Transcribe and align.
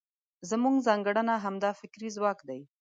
زموږ 0.49 0.75
ځانګړنه 0.87 1.33
همدا 1.45 1.71
فکري 1.79 2.09
ځواک 2.15 2.39
دی. 2.49 2.61